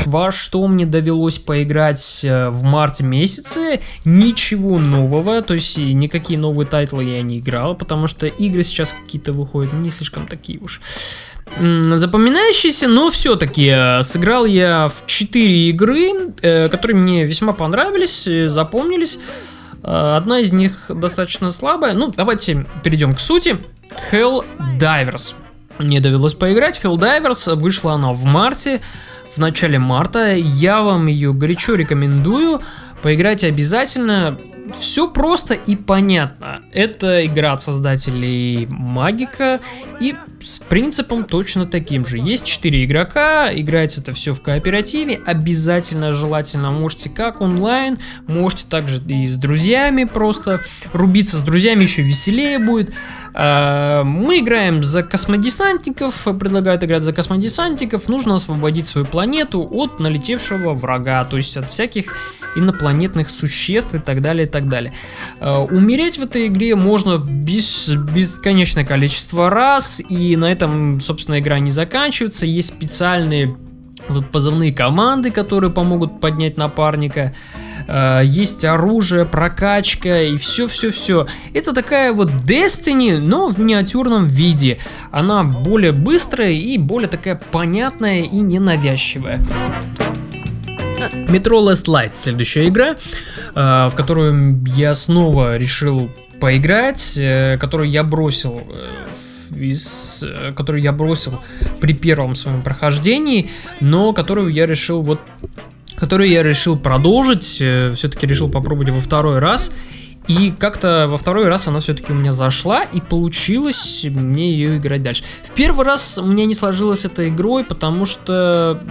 во 0.05 0.31
что 0.31 0.65
мне 0.67 0.85
довелось 0.85 1.39
поиграть 1.39 2.21
э, 2.23 2.49
в 2.49 2.63
марте 2.63 3.03
месяце, 3.03 3.81
ничего 4.05 4.79
нового, 4.79 5.41
то 5.41 5.53
есть 5.53 5.77
никакие 5.77 6.39
новые 6.39 6.67
тайтлы 6.67 7.03
я 7.03 7.21
не 7.21 7.39
играл, 7.39 7.75
потому 7.75 8.07
что 8.07 8.27
игры 8.27 8.63
сейчас 8.63 8.93
какие-то 8.93 9.33
выходят 9.33 9.73
не 9.73 9.89
слишком 9.89 10.27
такие 10.27 10.59
уж 10.59 10.81
запоминающиеся, 11.57 12.87
но 12.87 13.09
все-таки 13.11 13.67
э, 13.67 14.03
сыграл 14.03 14.45
я 14.45 14.87
в 14.87 15.05
4 15.05 15.69
игры, 15.69 16.33
э, 16.41 16.69
которые 16.69 16.97
мне 16.97 17.25
весьма 17.25 17.53
понравились, 17.53 18.27
запомнились. 18.51 19.19
Одна 19.85 20.39
из 20.39 20.51
них 20.51 20.89
достаточно 20.89 21.51
слабая. 21.51 21.93
Ну, 21.93 22.11
давайте 22.15 22.65
перейдем 22.83 23.13
к 23.13 23.19
сути. 23.19 23.57
Helldivers. 24.11 25.35
Мне 25.77 25.99
довелось 25.99 26.33
поиграть. 26.33 26.81
Hell 26.83 26.97
Divers 26.97 27.55
вышла 27.55 27.93
она 27.93 28.11
в 28.11 28.23
марте 28.23 28.81
в 29.35 29.37
начале 29.37 29.77
марта. 29.77 30.33
Я 30.33 30.81
вам 30.81 31.05
ее 31.05 31.33
горячо 31.33 31.75
рекомендую. 31.75 32.61
Поиграйте 33.03 33.47
обязательно. 33.47 34.39
Все 34.75 35.07
просто 35.07 35.53
и 35.53 35.75
понятно. 35.75 36.61
Это 36.73 37.23
игра 37.23 37.53
от 37.53 37.61
создателей 37.61 38.65
Магика 38.67 39.59
и 39.99 40.15
с 40.45 40.59
принципом 40.59 41.23
точно 41.23 41.65
таким 41.65 42.05
же. 42.05 42.17
Есть 42.17 42.45
4 42.45 42.85
игрока, 42.85 43.49
играется 43.51 44.01
это 44.01 44.11
все 44.11 44.33
в 44.33 44.41
кооперативе, 44.41 45.19
обязательно, 45.25 46.13
желательно 46.13 46.71
можете 46.71 47.09
как 47.09 47.41
онлайн, 47.41 47.97
можете 48.27 48.65
также 48.69 49.01
и 49.01 49.25
с 49.25 49.37
друзьями 49.37 50.03
просто 50.03 50.61
рубиться 50.93 51.37
с 51.37 51.43
друзьями 51.43 51.83
еще 51.83 52.03
веселее 52.03 52.59
будет. 52.59 52.93
А, 53.33 54.03
мы 54.03 54.39
играем 54.39 54.83
за 54.83 55.01
космодесантников, 55.03 56.27
предлагают 56.39 56.83
играть 56.83 57.03
за 57.03 57.11
космодесантников, 57.11 58.07
нужно 58.07 58.35
освободить 58.35 58.85
свою 58.85 59.07
планету 59.07 59.67
от 59.69 59.99
налетевшего 59.99 60.73
врага, 60.73 61.25
то 61.25 61.37
есть 61.37 61.57
от 61.57 61.71
всяких 61.71 62.13
инопланетных 62.55 63.29
существ 63.29 63.93
и 63.95 63.99
так 63.99 64.21
далее, 64.21 64.47
и 64.47 64.49
так 64.49 64.69
далее. 64.69 64.93
А, 65.39 65.61
умереть 65.63 66.17
в 66.17 66.23
этой 66.23 66.47
игре 66.47 66.75
можно 66.75 67.17
без, 67.17 67.89
бесконечное 67.89 68.85
количество 68.85 69.49
раз, 69.49 70.01
и 70.07 70.34
на 70.35 70.51
этом, 70.51 70.99
собственно, 70.99 71.39
игра 71.39 71.59
не 71.59 71.71
заканчивается. 71.71 72.45
Есть 72.45 72.69
специальные 72.69 73.57
вот 74.07 74.31
позывные 74.31 74.73
команды, 74.73 75.31
которые 75.31 75.71
помогут 75.71 76.19
поднять 76.19 76.57
напарника. 76.57 77.33
Э, 77.87 78.21
есть 78.23 78.65
оружие, 78.65 79.25
прокачка 79.25 80.21
и 80.21 80.35
все-все-все. 80.35 81.27
Это 81.53 81.73
такая 81.73 82.13
вот 82.13 82.29
Destiny, 82.29 83.17
но 83.17 83.47
в 83.47 83.57
миниатюрном 83.57 84.25
виде. 84.25 84.79
Она 85.11 85.43
более 85.43 85.91
быстрая 85.91 86.51
и 86.51 86.77
более 86.77 87.09
такая 87.09 87.39
понятная 87.51 88.21
и 88.23 88.37
ненавязчивая. 88.37 89.39
Metro 91.27 91.61
Last 91.61 91.87
Light 91.87 92.11
следующая 92.13 92.67
игра, 92.67 92.95
э, 93.55 93.89
в 93.89 93.93
которую 93.95 94.63
я 94.75 94.93
снова 94.93 95.57
решил 95.57 96.09
поиграть, 96.39 97.17
э, 97.17 97.57
которую 97.59 97.89
я 97.89 98.03
бросил 98.03 98.61
в 98.61 99.34
из, 99.55 100.23
э, 100.23 100.51
которую 100.53 100.81
я 100.81 100.91
бросил 100.91 101.41
при 101.79 101.93
первом 101.93 102.35
своем 102.35 102.61
прохождении, 102.61 103.49
но 103.79 104.13
которую 104.13 104.49
я 104.49 104.65
решил 104.65 105.01
вот 105.01 105.19
которую 105.95 106.29
я 106.29 106.43
решил 106.43 106.77
продолжить, 106.77 107.57
э, 107.61 107.93
все-таки 107.95 108.27
решил 108.27 108.49
попробовать 108.49 108.89
во 108.89 108.99
второй 108.99 109.39
раз. 109.39 109.71
И 110.27 110.51
как-то 110.57 111.05
во 111.07 111.17
второй 111.17 111.47
раз 111.47 111.67
она 111.67 111.79
все-таки 111.79 112.11
у 112.11 112.15
меня 112.15 112.31
зашла, 112.31 112.81
и 112.81 112.99
получилось 112.99 114.05
мне 114.09 114.51
ее 114.51 114.77
играть 114.77 115.03
дальше. 115.03 115.23
В 115.43 115.51
первый 115.51 115.85
раз 115.85 116.19
мне 116.21 116.45
не 116.45 116.55
сложилось 116.55 117.05
этой 117.05 117.29
игрой, 117.29 117.63
потому 117.63 118.05
что 118.05 118.81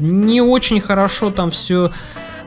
не 0.00 0.40
очень 0.40 0.80
хорошо 0.80 1.30
там 1.30 1.50
все 1.50 1.92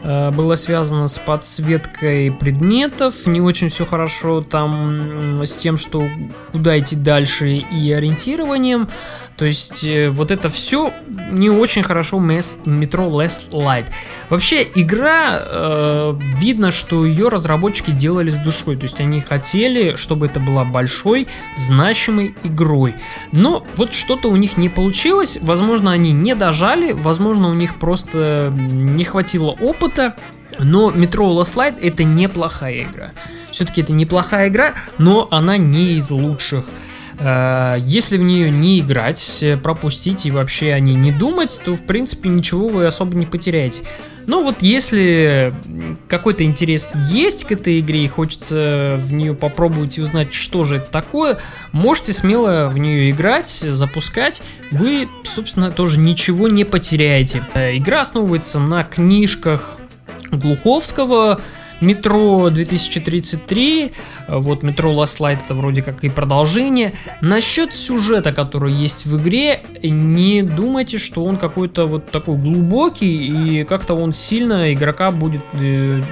было 0.04 0.56
связано 0.56 1.08
с 1.08 1.20
подсветкой 1.20 2.32
предметов, 2.32 3.26
не 3.26 3.42
очень 3.42 3.70
все 3.70 3.86
хорошо 3.86 4.42
там 4.42 5.44
с 5.44 5.56
тем, 5.56 5.78
что 5.78 6.08
куда 6.52 6.78
идти 6.80 6.96
дальше 6.96 7.50
и 7.50 7.92
ориентированием. 7.92 8.90
То 9.36 9.46
есть 9.46 9.86
э, 9.86 10.10
вот 10.10 10.32
это 10.32 10.50
все 10.50 10.94
не 11.32 11.50
очень 11.50 11.84
хорошо 11.84 12.18
Metro 12.18 13.10
Last 13.10 13.52
Light. 13.52 13.86
Вообще 14.30 14.68
игра, 14.76 15.40
э, 15.42 16.14
видно, 16.38 16.72
что 16.72 17.06
ее 17.06 17.30
разработчики 17.30 17.92
делали 17.92 18.30
с 18.30 18.40
душой. 18.40 18.76
То 18.76 18.84
есть 18.84 19.00
они 19.00 19.22
хотели, 19.22 19.96
чтобы 19.96 20.26
это 20.26 20.42
была 20.42 20.66
большой, 20.66 21.28
значимой 21.56 22.36
игрой. 22.44 22.96
Но 23.32 23.66
вот 23.78 23.94
что-то 23.94 24.30
у 24.30 24.36
них 24.36 24.58
не 24.58 24.68
получилось. 24.68 25.40
Возможно, 25.42 25.92
они 25.92 26.12
не 26.12 26.36
дожали, 26.36 26.92
возможно, 26.92 27.50
у 27.50 27.54
них 27.54 27.76
просто 27.80 28.54
не 28.54 29.06
хватило 29.06 29.52
опыта 29.52 29.89
опыта, 29.90 30.16
но 30.60 30.92
Metro 30.92 31.28
Last 31.36 31.56
Light 31.56 31.80
это 31.82 32.04
неплохая 32.04 32.84
игра. 32.84 33.12
Все-таки 33.52 33.82
это 33.82 33.94
неплохая 33.94 34.50
игра, 34.50 34.74
но 34.98 35.28
она 35.32 35.58
не 35.58 35.94
из 35.98 36.12
лучших. 36.12 36.66
Э, 37.20 37.78
если 37.82 38.18
в 38.18 38.24
нее 38.24 38.50
не 38.50 38.80
играть, 38.80 39.44
пропустить 39.62 40.26
и 40.26 40.32
вообще 40.32 40.74
о 40.74 40.80
ней 40.80 40.96
не 40.96 41.12
думать, 41.12 41.62
то 41.64 41.76
в 41.76 41.86
принципе 41.86 42.30
ничего 42.30 42.70
вы 42.70 42.86
особо 42.86 43.18
не 43.18 43.26
потеряете. 43.26 43.84
Но 44.30 44.44
вот 44.44 44.62
если 44.62 45.56
какой-то 46.08 46.44
интерес 46.44 46.92
есть 47.10 47.46
к 47.46 47.52
этой 47.52 47.80
игре 47.80 48.04
и 48.04 48.08
хочется 48.08 49.00
в 49.00 49.12
нее 49.12 49.34
попробовать 49.34 49.98
и 49.98 50.02
узнать, 50.02 50.34
что 50.34 50.64
же 50.64 50.76
это 50.76 50.92
такое, 50.92 51.40
можете 51.72 52.14
смело 52.14 52.70
в 52.70 52.78
нее 52.78 53.10
играть, 53.10 53.50
запускать. 53.50 54.44
Вы, 54.70 55.10
собственно, 55.24 55.72
тоже 55.72 56.00
ничего 56.00 56.48
не 56.48 56.64
потеряете. 56.64 57.44
Э, 57.56 57.76
игра 57.76 58.02
основывается 58.02 58.60
на 58.60 58.84
книжках 58.84 59.78
Глуховского, 60.30 61.42
Метро 61.82 62.50
2033, 62.50 63.92
вот 64.28 64.64
Метро 64.64 64.92
Last 64.94 65.20
Light 65.20 65.40
это 65.46 65.56
вроде 65.56 65.82
как 65.82 66.04
и 66.04 66.10
продолжение. 66.10 66.94
Насчет 67.22 67.74
сюжета, 67.74 68.34
который 68.34 68.74
есть 68.74 69.06
в 69.06 69.22
игре, 69.22 69.62
не 69.82 70.44
думайте, 70.44 70.98
что 70.98 71.24
он 71.24 71.38
какой-то 71.38 71.86
вот 71.86 72.12
такой 72.12 72.38
глубокий 72.38 73.60
и 73.60 73.64
как-то 73.64 73.96
он 73.96 74.14
сильно 74.14 74.74
игрока 74.74 75.12
будет 75.12 75.42
э, 75.54 76.04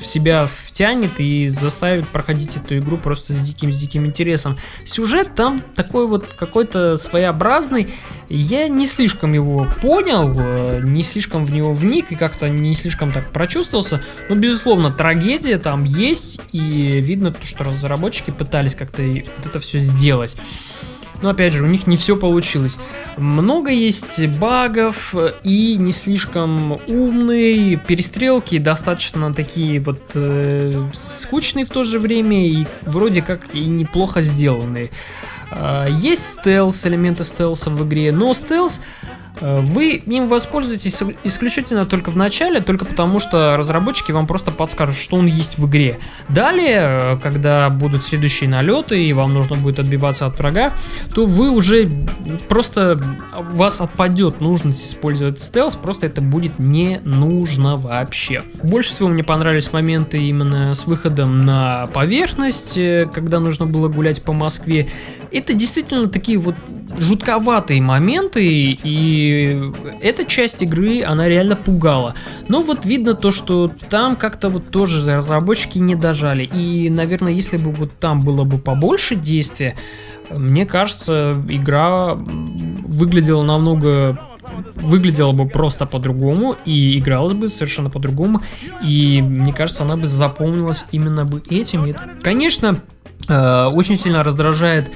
в 0.00 0.06
себя 0.06 0.46
втянет 0.46 1.20
и 1.20 1.48
заставит 1.48 2.08
проходить 2.08 2.56
эту 2.56 2.78
игру 2.78 2.96
просто 2.96 3.32
с 3.32 3.40
диким, 3.40 3.72
с 3.72 3.78
диким 3.78 4.06
интересом. 4.06 4.56
Сюжет 4.84 5.34
там 5.34 5.60
такой 5.74 6.06
вот 6.06 6.34
какой-то 6.34 6.96
своеобразный, 6.96 7.88
я 8.28 8.68
не 8.68 8.86
слишком 8.86 9.32
его 9.32 9.66
понял, 9.80 10.34
э, 10.38 10.80
не 10.82 11.02
слишком 11.02 11.44
в 11.44 11.52
него 11.52 11.72
вник 11.72 12.12
и 12.12 12.16
как-то 12.16 12.48
не 12.48 12.74
слишком 12.74 13.12
так 13.12 13.32
прочувствовался, 13.32 14.02
но 14.28 14.34
безусловно 14.34 14.90
трагедия 15.04 15.58
там 15.58 15.84
есть, 15.84 16.40
и 16.52 16.98
видно, 17.02 17.34
что 17.42 17.64
разработчики 17.64 18.30
пытались 18.30 18.74
как-то 18.74 19.02
вот 19.02 19.46
это 19.46 19.58
все 19.58 19.78
сделать. 19.78 20.34
Но 21.20 21.28
опять 21.28 21.52
же, 21.52 21.62
у 21.62 21.66
них 21.66 21.86
не 21.86 21.96
все 21.96 22.16
получилось. 22.16 22.78
Много 23.18 23.70
есть 23.70 24.26
багов 24.38 25.14
и 25.42 25.76
не 25.76 25.92
слишком 25.92 26.80
умные. 26.88 27.76
Перестрелки 27.76 28.56
достаточно 28.56 29.34
такие 29.34 29.78
вот 29.78 30.00
э, 30.14 30.88
скучные 30.94 31.66
в 31.66 31.68
то 31.68 31.84
же 31.84 31.98
время 31.98 32.48
и 32.48 32.66
вроде 32.86 33.20
как 33.20 33.54
и 33.54 33.66
неплохо 33.66 34.22
сделанные. 34.22 34.90
Э, 35.50 35.86
есть 35.90 36.40
стелс, 36.40 36.86
элементы 36.86 37.24
стелса 37.24 37.68
в 37.68 37.86
игре, 37.86 38.10
но 38.10 38.32
стелс 38.32 38.80
Э, 38.80 39.23
вы 39.40 39.94
им 39.94 40.28
воспользуетесь 40.28 41.02
исключительно 41.24 41.84
только 41.84 42.10
в 42.10 42.16
начале, 42.16 42.60
только 42.60 42.84
потому 42.84 43.18
что 43.18 43.56
разработчики 43.56 44.12
вам 44.12 44.26
просто 44.26 44.52
подскажут, 44.52 44.96
что 44.96 45.16
он 45.16 45.26
есть 45.26 45.58
в 45.58 45.66
игре. 45.68 45.98
Далее, 46.28 47.14
э, 47.14 47.18
когда 47.20 47.68
будут 47.70 48.02
следующие 48.02 48.48
налеты 48.48 49.02
и 49.02 49.12
вам 49.12 49.34
нужно 49.34 49.56
будет 49.56 49.80
отбиваться 49.80 50.26
от 50.26 50.38
врага, 50.38 50.72
то 51.14 51.24
вы 51.24 51.50
уже 51.50 51.90
просто 52.48 53.00
вас 53.52 53.80
отпадет 53.80 54.40
нужность 54.40 54.84
использовать 54.84 55.40
стелс, 55.40 55.74
просто 55.74 56.06
это 56.06 56.20
будет 56.20 56.58
не 56.58 57.00
нужно 57.04 57.76
вообще. 57.76 58.42
Больше 58.62 58.90
всего 58.90 59.08
мне 59.08 59.24
понравились 59.24 59.72
моменты 59.72 60.18
именно 60.18 60.74
с 60.74 60.86
выходом 60.86 61.42
на 61.42 61.86
поверхность, 61.88 62.78
э, 62.78 63.08
когда 63.12 63.40
нужно 63.40 63.66
было 63.66 63.88
гулять 63.88 64.22
по 64.22 64.32
Москве. 64.32 64.88
Это 65.34 65.52
действительно 65.52 66.08
такие 66.08 66.38
вот 66.38 66.54
жутковатые 66.96 67.82
моменты, 67.82 68.78
и 68.82 69.72
эта 70.00 70.24
часть 70.24 70.62
игры, 70.62 71.02
она 71.02 71.28
реально 71.28 71.56
пугала. 71.56 72.14
Но 72.48 72.62
вот 72.62 72.84
видно 72.84 73.14
то, 73.14 73.30
что 73.30 73.70
там 73.88 74.16
как-то 74.16 74.48
вот 74.48 74.70
тоже 74.70 75.04
разработчики 75.14 75.78
не 75.78 75.94
дожали. 75.94 76.44
И, 76.44 76.88
наверное, 76.90 77.32
если 77.32 77.56
бы 77.56 77.72
вот 77.72 77.98
там 77.98 78.22
было 78.22 78.44
бы 78.44 78.58
побольше 78.58 79.16
действия, 79.16 79.76
мне 80.30 80.66
кажется, 80.66 81.32
игра 81.48 82.14
выглядела 82.14 83.42
намного 83.42 84.18
выглядела 84.76 85.32
бы 85.32 85.48
просто 85.48 85.86
по-другому 85.86 86.56
и 86.64 86.98
игралась 86.98 87.32
бы 87.32 87.48
совершенно 87.48 87.90
по-другому. 87.90 88.42
И 88.82 89.22
мне 89.22 89.52
кажется, 89.52 89.82
она 89.82 89.96
бы 89.96 90.06
запомнилась 90.06 90.86
именно 90.92 91.24
бы 91.24 91.42
этим. 91.50 91.86
И, 91.86 91.94
конечно, 92.22 92.80
э, 93.28 93.64
очень 93.66 93.96
сильно 93.96 94.22
раздражает 94.22 94.92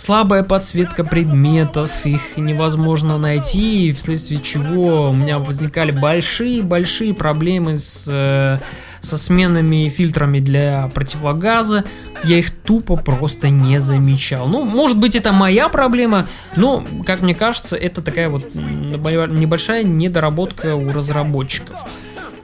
слабая 0.00 0.42
подсветка 0.42 1.04
предметов, 1.04 2.06
их 2.06 2.38
невозможно 2.38 3.18
найти, 3.18 3.92
вследствие 3.92 4.40
чего 4.40 5.10
у 5.10 5.12
меня 5.12 5.38
возникали 5.38 5.90
большие-большие 5.90 7.12
проблемы 7.12 7.76
с, 7.76 8.08
э, 8.10 8.58
со 9.00 9.18
сменами 9.18 9.88
фильтрами 9.88 10.40
для 10.40 10.90
противогаза. 10.94 11.84
Я 12.24 12.38
их 12.38 12.50
тупо 12.50 12.96
просто 12.96 13.50
не 13.50 13.78
замечал. 13.78 14.48
Ну, 14.48 14.64
может 14.64 14.98
быть, 14.98 15.16
это 15.16 15.32
моя 15.32 15.68
проблема, 15.68 16.26
но, 16.56 16.82
как 17.04 17.20
мне 17.20 17.34
кажется, 17.34 17.76
это 17.76 18.00
такая 18.00 18.30
вот 18.30 18.54
небольшая 18.54 19.82
недоработка 19.82 20.76
у 20.76 20.90
разработчиков. 20.90 21.78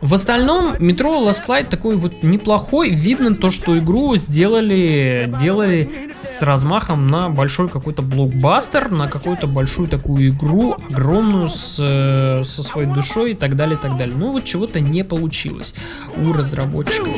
В 0.00 0.12
остальном, 0.12 0.76
метро 0.78 1.26
Last 1.26 1.48
Light 1.48 1.68
такой 1.68 1.96
вот 1.96 2.22
неплохой. 2.22 2.90
Видно 2.90 3.34
то, 3.34 3.50
что 3.50 3.78
игру 3.78 4.14
сделали, 4.16 5.32
делали 5.38 5.90
с 6.14 6.42
размахом 6.42 7.06
на 7.06 7.28
большой 7.30 7.68
какой-то 7.68 8.02
блокбастер, 8.02 8.90
на 8.90 9.08
какую-то 9.08 9.46
большую 9.46 9.88
такую 9.88 10.28
игру, 10.28 10.76
огромную, 10.90 11.48
с, 11.48 11.78
э, 11.80 12.42
со 12.44 12.62
своей 12.62 12.88
душой 12.88 13.32
и 13.32 13.34
так 13.34 13.56
далее, 13.56 13.76
и 13.76 13.80
так 13.80 13.96
далее. 13.96 14.16
Ну 14.16 14.32
вот 14.32 14.44
чего-то 14.44 14.80
не 14.80 15.02
получилось 15.02 15.74
у 16.16 16.32
разработчиков. 16.32 17.16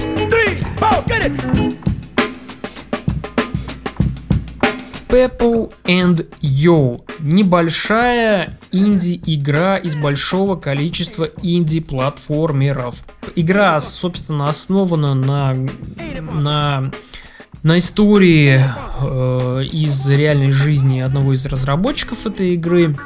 Peppo 5.08 5.72
and 5.84 6.28
Yo. 6.42 7.00
Небольшая 7.20 8.58
инди-игра 8.70 9.78
из 9.78 9.96
большого 9.96 10.56
количества 10.56 11.30
инди-платформеров. 11.42 13.04
Игра, 13.34 13.80
собственно, 13.80 14.48
основана 14.50 15.14
на, 15.14 15.54
на, 16.20 16.92
на 17.62 17.78
истории 17.78 18.62
э, 19.00 19.64
из 19.72 20.08
реальной 20.10 20.50
жизни 20.50 21.00
одного 21.00 21.32
из 21.32 21.46
разработчиков 21.46 22.26
этой 22.26 22.54
игры. 22.54 22.96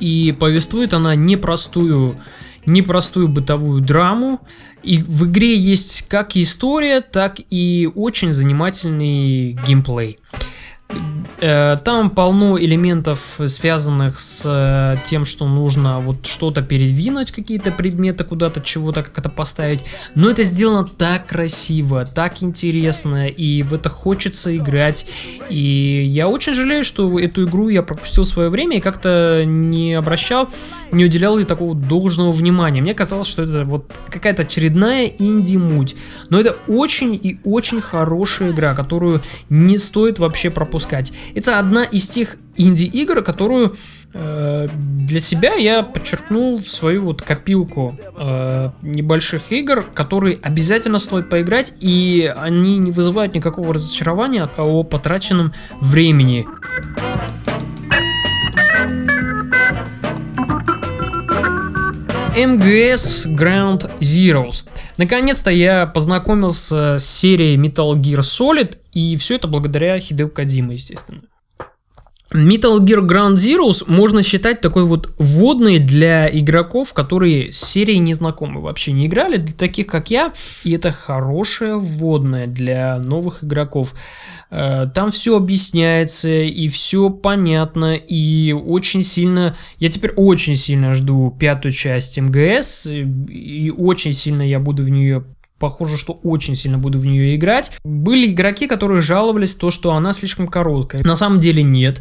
И 0.00 0.34
повествует 0.38 0.94
она 0.94 1.14
непростую 1.14 2.16
непростую 2.64 3.28
бытовую 3.28 3.82
драму. 3.82 4.40
И 4.82 4.98
в 4.98 5.26
игре 5.26 5.56
есть 5.56 6.08
как 6.08 6.36
история, 6.36 7.00
так 7.00 7.38
и 7.50 7.90
очень 7.94 8.32
занимательный 8.32 9.58
геймплей. 9.66 10.18
Там 11.40 12.10
полно 12.10 12.58
элементов, 12.58 13.38
связанных 13.46 14.18
с 14.18 14.42
э, 14.44 14.96
тем, 15.08 15.24
что 15.24 15.46
нужно 15.46 16.00
вот 16.00 16.26
что-то 16.26 16.62
передвинуть, 16.62 17.30
какие-то 17.30 17.70
предметы 17.70 18.24
куда-то, 18.24 18.60
чего-то 18.60 19.02
как-то 19.02 19.28
поставить. 19.28 19.84
Но 20.16 20.30
это 20.30 20.42
сделано 20.42 20.88
так 20.88 21.26
красиво, 21.26 22.04
так 22.04 22.42
интересно, 22.42 23.28
и 23.28 23.62
в 23.62 23.72
это 23.72 23.88
хочется 23.88 24.56
играть. 24.56 25.06
И 25.48 26.04
я 26.06 26.28
очень 26.28 26.54
жалею, 26.54 26.82
что 26.82 27.18
эту 27.20 27.46
игру 27.46 27.68
я 27.68 27.82
пропустил 27.82 28.24
свое 28.24 28.48
время 28.48 28.78
и 28.78 28.80
как-то 28.80 29.44
не 29.46 29.94
обращал, 29.94 30.48
не 30.90 31.04
уделял 31.04 31.38
ей 31.38 31.44
такого 31.44 31.74
должного 31.74 32.32
внимания. 32.32 32.80
Мне 32.80 32.94
казалось, 32.94 33.28
что 33.28 33.42
это 33.42 33.64
вот 33.64 33.92
какая-то 34.08 34.42
очередная 34.42 35.06
инди-муть. 35.06 35.94
Но 36.30 36.40
это 36.40 36.56
очень 36.66 37.14
и 37.14 37.38
очень 37.44 37.80
хорошая 37.80 38.50
игра, 38.50 38.74
которую 38.74 39.22
не 39.48 39.76
стоит 39.76 40.18
вообще 40.18 40.50
пропускать. 40.50 40.77
Это 41.34 41.58
одна 41.58 41.84
из 41.84 42.08
тех 42.08 42.36
инди-игр, 42.56 43.22
которую 43.22 43.76
э, 44.14 44.68
для 45.06 45.20
себя 45.20 45.54
я 45.54 45.82
подчеркнул 45.82 46.58
в 46.58 46.64
свою 46.64 47.04
вот 47.04 47.22
копилку 47.22 47.98
э, 48.16 48.70
небольших 48.82 49.52
игр, 49.52 49.84
которые 49.94 50.38
обязательно 50.42 50.98
стоит 50.98 51.28
поиграть, 51.28 51.74
и 51.80 52.32
они 52.36 52.78
не 52.78 52.90
вызывают 52.90 53.34
никакого 53.34 53.74
разочарования 53.74 54.48
о 54.56 54.82
потраченном 54.82 55.52
времени. 55.80 56.46
МГС 62.38 63.26
Ground 63.26 63.90
Zeroes. 63.98 64.64
Наконец-то 64.96 65.50
я 65.50 65.86
познакомился 65.86 66.98
с 66.98 67.04
серией 67.04 67.56
Metal 67.56 67.94
Gear 67.94 68.20
Solid, 68.20 68.76
и 68.98 69.14
все 69.14 69.36
это 69.36 69.46
благодаря 69.46 69.96
Хидео 70.00 70.28
Кадима, 70.28 70.72
естественно. 70.72 71.22
Metal 72.34 72.78
Gear 72.80 73.06
Ground 73.06 73.34
Zeroes 73.34 73.84
можно 73.86 74.22
считать 74.22 74.60
такой 74.60 74.84
вот 74.84 75.14
вводной 75.18 75.78
для 75.78 76.28
игроков, 76.28 76.92
которые 76.92 77.52
с 77.52 77.58
серией 77.58 78.00
не 78.00 78.12
знакомы, 78.12 78.60
вообще 78.60 78.90
не 78.92 79.06
играли, 79.06 79.36
для 79.36 79.54
таких 79.54 79.86
как 79.86 80.10
я, 80.10 80.32
и 80.64 80.72
это 80.72 80.90
хорошая 80.90 81.76
вводная 81.76 82.46
для 82.48 82.98
новых 82.98 83.44
игроков. 83.44 83.94
Э, 84.50 84.86
там 84.92 85.10
все 85.10 85.36
объясняется, 85.36 86.28
и 86.28 86.66
все 86.66 87.08
понятно, 87.08 87.94
и 87.94 88.52
очень 88.52 89.02
сильно, 89.04 89.56
я 89.78 89.88
теперь 89.88 90.12
очень 90.16 90.56
сильно 90.56 90.92
жду 90.94 91.34
пятую 91.38 91.70
часть 91.72 92.18
МГС, 92.18 92.88
и 92.88 93.72
очень 93.74 94.12
сильно 94.12 94.42
я 94.42 94.58
буду 94.58 94.82
в 94.82 94.90
нее 94.90 95.24
Похоже, 95.58 95.96
что 95.96 96.12
очень 96.22 96.54
сильно 96.54 96.78
буду 96.78 96.98
в 96.98 97.06
нее 97.06 97.34
играть. 97.34 97.72
Были 97.84 98.30
игроки, 98.30 98.66
которые 98.66 99.00
жаловались 99.00 99.56
то, 99.56 99.70
что 99.70 99.92
она 99.92 100.12
слишком 100.12 100.46
короткая. 100.46 101.02
На 101.02 101.16
самом 101.16 101.40
деле 101.40 101.62
нет. 101.62 102.00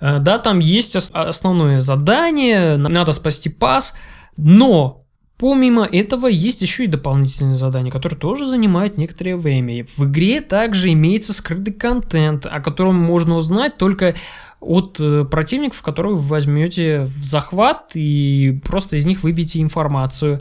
Э, 0.00 0.18
да, 0.18 0.38
там 0.38 0.58
есть 0.58 0.96
основное 0.96 1.78
задание, 1.78 2.76
надо 2.76 3.12
спасти 3.12 3.48
пас, 3.48 3.94
но 4.36 5.00
Помимо 5.36 5.84
этого 5.84 6.28
есть 6.28 6.62
еще 6.62 6.84
и 6.84 6.86
дополнительные 6.86 7.56
задания, 7.56 7.90
которые 7.90 8.18
тоже 8.18 8.46
занимают 8.46 8.96
некоторое 8.96 9.36
время. 9.36 9.84
В 9.96 10.04
игре 10.04 10.40
также 10.40 10.92
имеется 10.92 11.32
скрытый 11.32 11.74
контент, 11.74 12.46
о 12.46 12.60
котором 12.60 12.94
можно 12.94 13.34
узнать 13.34 13.76
только 13.76 14.14
от 14.60 14.98
э, 15.00 15.24
противников, 15.24 15.82
которые 15.82 16.14
вы 16.14 16.22
возьмете 16.22 17.02
в 17.02 17.24
захват 17.24 17.90
и 17.94 18.60
просто 18.64 18.96
из 18.96 19.06
них 19.06 19.24
выбьете 19.24 19.60
информацию. 19.60 20.40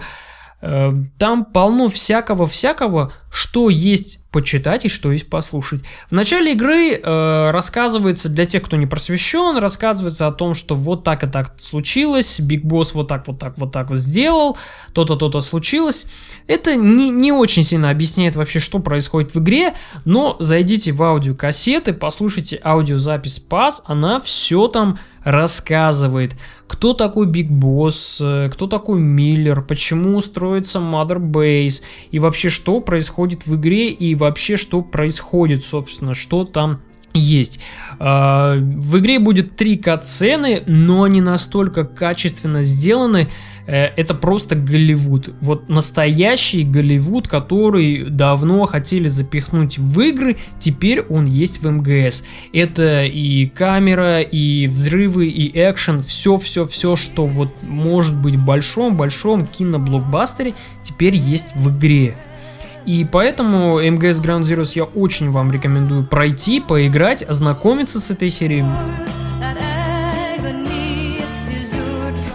Э, 0.63 0.91
там 1.19 1.45
полно 1.45 1.89
всякого-всякого, 1.89 3.11
что 3.29 3.69
есть 3.69 4.22
почитать 4.33 4.83
и 4.83 4.89
что 4.89 5.11
есть 5.11 5.29
послушать. 5.29 5.83
В 6.09 6.11
начале 6.11 6.53
игры 6.53 6.95
э, 6.95 7.51
рассказывается, 7.51 8.29
для 8.29 8.45
тех, 8.45 8.63
кто 8.63 8.75
не 8.75 8.87
просвещен, 8.87 9.57
рассказывается 9.57 10.25
о 10.27 10.31
том, 10.31 10.55
что 10.55 10.75
вот 10.75 11.03
так 11.03 11.23
и 11.23 11.27
так 11.27 11.53
случилось, 11.57 12.39
Биг 12.41 12.65
Босс 12.65 12.95
вот 12.95 13.07
так, 13.07 13.27
вот 13.27 13.37
так, 13.39 13.57
вот 13.59 13.71
так 13.71 13.91
вот 13.91 13.99
сделал, 13.99 14.57
то-то, 14.93 15.15
то-то 15.15 15.39
случилось. 15.39 16.07
Это 16.47 16.75
не, 16.75 17.11
не 17.11 17.31
очень 17.31 17.63
сильно 17.63 17.91
объясняет 17.91 18.35
вообще, 18.35 18.59
что 18.59 18.79
происходит 18.79 19.35
в 19.35 19.39
игре, 19.39 19.73
но 20.03 20.35
зайдите 20.39 20.91
в 20.91 21.03
аудиокассеты, 21.03 21.93
послушайте 21.93 22.59
аудиозапись 22.63 23.39
ПАС, 23.39 23.83
она 23.85 24.19
все 24.19 24.67
там 24.67 24.97
рассказывает, 25.23 26.35
кто 26.67 26.93
такой 26.93 27.27
Биг 27.27 27.49
Босс, 27.49 28.19
э, 28.21 28.49
кто 28.51 28.67
такой 28.67 28.99
Миллер, 28.99 29.61
почему 29.61 30.19
строится 30.21 30.79
Mother 30.79 31.19
Base 31.19 31.83
и 32.11 32.19
вообще 32.19 32.49
что 32.49 32.81
происходит 32.81 33.45
в 33.45 33.55
игре 33.55 33.89
и 33.89 34.15
вообще 34.23 34.57
что 34.57 34.81
происходит, 34.81 35.63
собственно, 35.63 36.13
что 36.13 36.45
там 36.45 36.79
есть. 37.13 37.59
А, 37.99 38.57
в 38.57 38.97
игре 38.99 39.19
будет 39.19 39.55
три 39.55 39.77
катсцены, 39.77 40.63
но 40.65 41.03
они 41.03 41.21
настолько 41.21 41.83
качественно 41.83 42.63
сделаны, 42.63 43.29
э, 43.67 43.85
это 43.95 44.13
просто 44.13 44.55
Голливуд. 44.55 45.33
Вот 45.41 45.69
настоящий 45.69 46.63
Голливуд, 46.63 47.27
который 47.27 48.09
давно 48.09 48.65
хотели 48.65 49.07
запихнуть 49.07 49.77
в 49.77 49.99
игры, 50.01 50.37
теперь 50.59 51.01
он 51.01 51.25
есть 51.25 51.61
в 51.61 51.69
МГС. 51.69 52.23
Это 52.51 53.05
и 53.05 53.45
камера, 53.45 54.21
и 54.21 54.67
взрывы, 54.67 55.27
и 55.27 55.51
экшен, 55.53 56.01
все-все-все, 56.01 56.95
что 56.95 57.25
вот 57.25 57.61
может 57.61 58.15
быть 58.15 58.35
в 58.35 58.45
большом-большом 58.45 59.45
киноблокбастере, 59.45 60.53
теперь 60.83 61.15
есть 61.15 61.55
в 61.55 61.77
игре. 61.77 62.15
И 62.85 63.05
поэтому 63.09 63.81
MGS 63.81 64.21
Ground 64.21 64.41
Zeroes 64.41 64.73
я 64.75 64.83
очень 64.83 65.31
вам 65.31 65.51
рекомендую 65.51 66.05
пройти, 66.05 66.59
поиграть, 66.59 67.23
ознакомиться 67.23 67.99
с 67.99 68.11
этой 68.11 68.29
серией. 68.29 68.65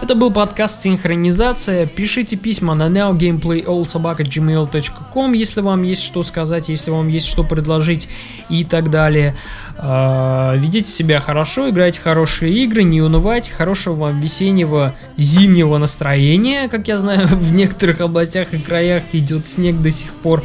Это 0.09 0.17
был 0.17 0.33
подкаст 0.33 0.81
«Синхронизация». 0.81 1.85
Пишите 1.85 2.39
письма 2.39 2.73
на 2.73 2.85
nowgameplayallsobaka.gmail.com, 2.85 5.33
если 5.35 5.61
вам 5.61 5.83
есть 5.83 6.03
что 6.03 6.23
сказать, 6.23 6.71
если 6.71 6.91
вам 6.91 7.09
есть 7.09 7.27
что 7.27 7.45
предложить 7.45 8.09
и 8.49 8.65
так 8.65 8.89
далее. 8.89 9.37
А, 9.77 10.55
ведите 10.57 10.89
себя 10.89 11.21
хорошо, 11.21 11.69
играйте 11.69 12.01
хорошие 12.01 12.55
игры, 12.65 12.85
не 12.85 13.03
унывайте, 13.03 13.53
хорошего 13.53 13.97
вам 13.97 14.19
весеннего 14.19 14.95
зимнего 15.19 15.77
настроения. 15.77 16.69
Как 16.69 16.89
я 16.89 16.97
знаю, 16.97 17.29
в 17.29 17.53
некоторых 17.53 18.01
областях 18.01 18.55
и 18.55 18.59
краях 18.59 19.03
идет 19.13 19.47
снег 19.47 19.83
до 19.83 19.91
сих 19.91 20.15
пор. 20.15 20.43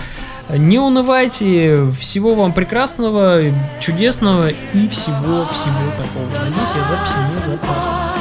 Не 0.50 0.80
унывайте, 0.80 1.90
всего 1.98 2.36
вам 2.36 2.52
прекрасного, 2.52 3.40
чудесного 3.80 4.50
и 4.50 4.90
всего-всего 4.90 5.94
такого. 5.96 6.30
Надеюсь, 6.34 6.76
я 6.76 6.84
записи 6.84 7.16
не 7.34 7.42
запал. 7.42 8.13